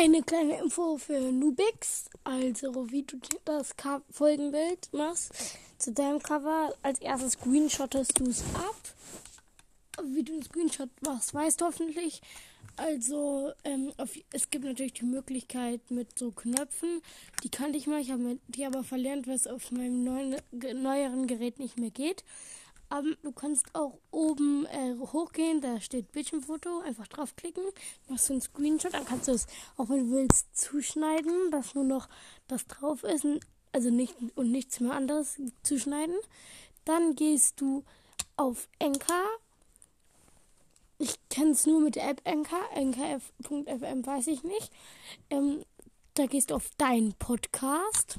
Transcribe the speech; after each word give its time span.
Eine 0.00 0.22
kleine 0.22 0.60
Info 0.60 0.96
für 0.96 1.18
Nubix. 1.32 2.04
Also, 2.22 2.88
wie 2.92 3.02
du 3.02 3.18
das 3.44 3.76
Co 3.76 4.00
Folgenbild 4.12 4.92
machst 4.92 5.32
zu 5.76 5.92
deinem 5.92 6.22
Cover. 6.22 6.72
Als 6.82 7.00
erstes 7.00 7.32
screenshottest 7.32 8.20
du 8.20 8.26
es 8.30 8.44
ab. 8.54 8.76
Wie 10.04 10.22
du 10.22 10.34
einen 10.34 10.44
Screenshot 10.44 10.90
machst, 11.02 11.34
weißt 11.34 11.60
du 11.60 11.64
hoffentlich. 11.64 12.22
Also, 12.76 13.50
ähm, 13.64 13.92
auf, 13.96 14.10
es 14.32 14.50
gibt 14.50 14.66
natürlich 14.66 14.92
die 14.92 15.04
Möglichkeit 15.04 15.80
mit 15.90 16.16
so 16.16 16.30
Knöpfen. 16.30 17.02
Die 17.42 17.50
kannte 17.50 17.76
ich 17.76 17.88
mal. 17.88 18.00
Ich 18.00 18.12
habe 18.12 18.38
die 18.46 18.66
aber 18.66 18.84
verlernt, 18.84 19.26
es 19.26 19.48
auf 19.48 19.72
meinem 19.72 20.04
neuen, 20.04 20.36
neueren 20.80 21.26
Gerät 21.26 21.58
nicht 21.58 21.76
mehr 21.76 21.90
geht. 21.90 22.22
Aber 22.90 23.08
du 23.22 23.32
kannst 23.32 23.74
auch 23.74 23.98
oben 24.10 24.66
äh, 24.66 24.94
hochgehen, 24.98 25.60
da 25.60 25.80
steht 25.80 26.10
Bildschirmfoto, 26.12 26.80
einfach 26.80 27.06
draufklicken, 27.06 27.64
machst 28.08 28.28
du 28.28 28.34
einen 28.34 28.42
Screenshot, 28.42 28.94
dann 28.94 29.04
kannst 29.04 29.28
du 29.28 29.32
es 29.32 29.46
auch 29.76 29.88
wenn 29.90 30.08
du 30.08 30.16
willst 30.16 30.56
zuschneiden, 30.56 31.50
dass 31.50 31.74
nur 31.74 31.84
noch 31.84 32.08
das 32.46 32.66
drauf 32.66 33.04
ist, 33.04 33.26
also 33.72 33.90
nicht 33.90 34.14
und 34.36 34.50
nichts 34.50 34.80
mehr 34.80 34.92
anderes 34.92 35.40
zuschneiden. 35.62 36.16
Dann 36.84 37.14
gehst 37.14 37.60
du 37.60 37.84
auf 38.36 38.68
Enka. 38.78 39.22
Ich 40.98 41.16
kenne 41.28 41.50
es 41.50 41.66
nur 41.66 41.80
mit 41.80 41.96
der 41.96 42.08
App 42.08 42.22
Enka, 42.24 42.56
enka.fm 42.74 44.06
weiß 44.06 44.28
ich 44.28 44.42
nicht. 44.42 44.72
Ähm, 45.28 45.62
da 46.14 46.26
gehst 46.26 46.50
du 46.50 46.54
auf 46.54 46.70
deinen 46.78 47.12
Podcast 47.14 48.18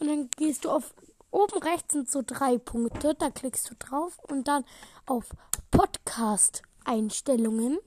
und 0.00 0.08
dann 0.08 0.28
gehst 0.36 0.64
du 0.64 0.70
auf 0.70 0.92
Oben 1.30 1.62
rechts 1.62 1.92
sind 1.92 2.10
so 2.10 2.22
drei 2.26 2.58
Punkte, 2.58 3.14
da 3.14 3.30
klickst 3.30 3.70
du 3.70 3.74
drauf 3.78 4.18
und 4.28 4.48
dann 4.48 4.64
auf 5.06 5.26
Podcast-Einstellungen. 5.70 7.78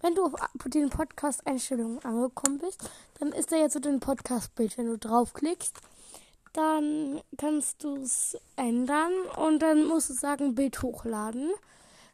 Wenn 0.00 0.14
du 0.14 0.24
auf 0.24 0.34
den 0.66 0.90
Podcast-Einstellungen 0.90 2.04
angekommen 2.04 2.58
bist, 2.58 2.88
dann 3.18 3.32
ist 3.32 3.50
da 3.52 3.56
jetzt 3.56 3.74
so 3.74 3.80
dein 3.80 4.00
Podcast-Bild. 4.00 4.78
Wenn 4.78 4.86
du 4.86 4.96
draufklickst, 4.96 5.76
dann 6.52 7.20
kannst 7.36 7.84
du 7.84 7.96
es 7.96 8.36
ändern 8.56 9.12
und 9.36 9.60
dann 9.60 9.86
musst 9.86 10.10
du 10.10 10.14
sagen 10.14 10.54
Bild 10.54 10.82
hochladen. 10.82 11.50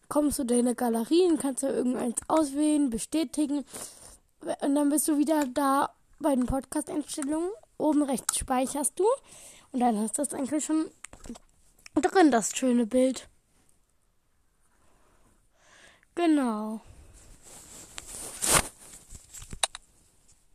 Kommst 0.09 0.39
du 0.39 0.44
deine 0.44 0.75
Galerien, 0.75 1.39
kannst 1.39 1.62
du 1.62 1.69
irgendeins 1.69 2.20
auswählen, 2.28 2.91
bestätigen 2.91 3.64
und 4.61 4.75
dann 4.75 4.89
bist 4.89 5.09
du 5.09 5.19
wieder 5.19 5.47
da 5.47 5.91
bei 6.19 6.34
den 6.34 6.47
Podcast-Einstellungen. 6.47 7.50
Oben 7.78 8.02
rechts 8.02 8.38
speicherst 8.38 8.98
du 8.98 9.05
und 9.72 9.80
dann 9.80 9.98
hast 9.98 10.19
du 10.19 10.22
das 10.22 10.34
eigentlich 10.34 10.64
schon 10.64 10.91
drin, 11.94 12.30
das 12.30 12.56
schöne 12.56 12.86
Bild. 12.86 13.28
Genau. 16.14 16.80